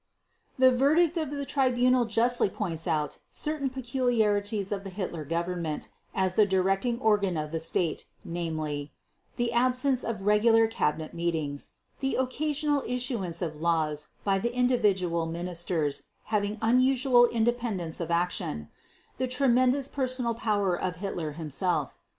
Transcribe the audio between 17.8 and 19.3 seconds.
of action, the